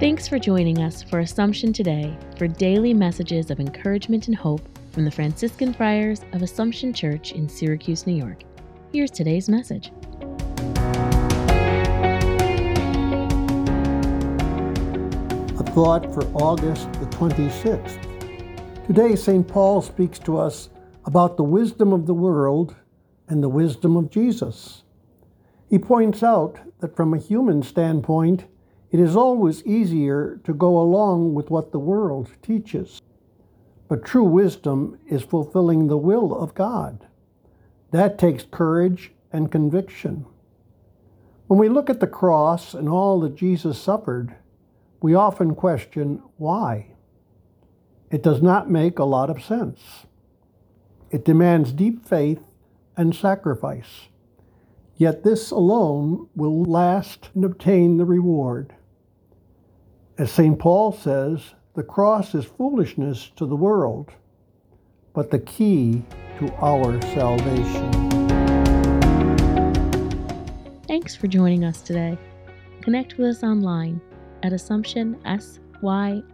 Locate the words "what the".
31.48-31.78